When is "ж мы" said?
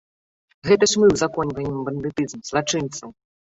0.93-1.09